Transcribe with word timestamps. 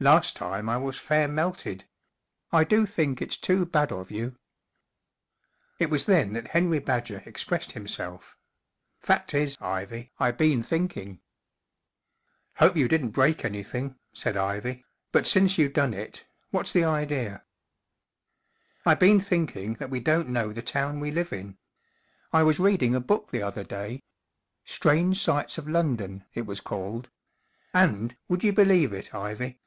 Last 0.00 0.34
time 0.34 0.68
I 0.68 0.78
was 0.78 0.98
fair 0.98 1.28
melted. 1.28 1.84
I 2.50 2.64
do 2.64 2.86
think 2.86 3.22
it's 3.22 3.36
too 3.36 3.64
bad 3.64 3.92
of 3.92 4.10
you/ 4.10 4.30
1 5.76 5.76
It 5.78 5.90
was 5.90 6.06
then 6.06 6.32
that 6.32 6.48
Henry 6.48 6.80
Badger 6.80 7.22
expressed 7.24 7.70
himself*" 7.70 8.36
Fact 8.98 9.32
is. 9.32 9.56
Ivy* 9.60 10.10
1 10.16 10.34
been 10.34 10.64
thinking/'" 10.64 11.20
Hope 12.56 12.74
you 12.76 12.88
didn't 12.88 13.10
break 13.10 13.44
anything," 13.44 13.94
said 14.12 14.36
Ivy*" 14.36 14.84
but 15.12 15.24
since 15.24 15.56
you 15.56 15.68
done 15.68 15.94
it, 15.94 16.26
what's 16.50 16.72
the 16.72 16.82
ideer? 16.82 17.30
fJ 17.30 17.34
u 17.36 17.38
I 18.86 18.94
been 18.96 19.20
thinking 19.20 19.74
that 19.74 19.90
we 19.90 20.00
don't 20.00 20.28
know 20.30 20.52
the 20.52 20.62
town 20.62 20.98
%ve 21.00 21.12
live 21.12 21.32
in. 21.32 21.58
I 22.32 22.42
was 22.42 22.58
reading 22.58 22.96
a 22.96 23.00
book 23.00 23.30
the 23.30 23.44
other 23.44 23.62
day* 23.62 23.90
1 23.92 24.00
Strange 24.64 25.22
Sights 25.22 25.58
of 25.58 25.68
London/ 25.68 26.24
it 26.34 26.44
was 26.44 26.60
called. 26.60 27.08
And, 27.72 28.16
w 28.28 28.32
ould 28.34 28.42
you 28.42 28.52
believe 28.52 28.92
it* 28.92 29.14
Ivy 29.14 29.60